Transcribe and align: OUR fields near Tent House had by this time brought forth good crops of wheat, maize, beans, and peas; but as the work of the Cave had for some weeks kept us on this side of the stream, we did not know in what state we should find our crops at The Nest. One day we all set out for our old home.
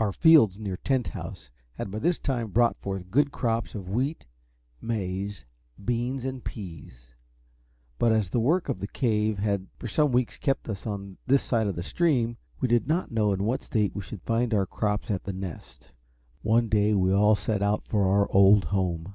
OUR 0.00 0.12
fields 0.12 0.58
near 0.58 0.76
Tent 0.76 1.10
House 1.10 1.52
had 1.74 1.88
by 1.92 2.00
this 2.00 2.18
time 2.18 2.48
brought 2.50 2.76
forth 2.80 3.12
good 3.12 3.30
crops 3.30 3.76
of 3.76 3.88
wheat, 3.88 4.26
maize, 4.80 5.44
beans, 5.84 6.24
and 6.24 6.42
peas; 6.42 7.14
but 8.00 8.10
as 8.10 8.30
the 8.30 8.40
work 8.40 8.68
of 8.68 8.80
the 8.80 8.88
Cave 8.88 9.38
had 9.38 9.68
for 9.78 9.86
some 9.86 10.10
weeks 10.10 10.38
kept 10.38 10.68
us 10.68 10.88
on 10.88 11.18
this 11.28 11.44
side 11.44 11.68
of 11.68 11.76
the 11.76 11.84
stream, 11.84 12.36
we 12.58 12.66
did 12.66 12.88
not 12.88 13.12
know 13.12 13.32
in 13.32 13.44
what 13.44 13.62
state 13.62 13.94
we 13.94 14.02
should 14.02 14.22
find 14.22 14.52
our 14.52 14.66
crops 14.66 15.08
at 15.08 15.22
The 15.22 15.32
Nest. 15.32 15.92
One 16.42 16.68
day 16.68 16.92
we 16.92 17.12
all 17.12 17.36
set 17.36 17.62
out 17.62 17.86
for 17.86 18.08
our 18.08 18.28
old 18.32 18.64
home. 18.64 19.14